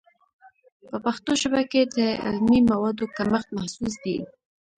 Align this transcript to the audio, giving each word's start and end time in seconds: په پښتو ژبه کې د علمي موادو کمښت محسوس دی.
په 0.89 0.97
پښتو 1.05 1.31
ژبه 1.41 1.61
کې 1.71 1.81
د 1.97 1.97
علمي 2.25 2.59
موادو 2.69 3.05
کمښت 3.15 3.49
محسوس 3.57 3.93
دی. 4.03 4.17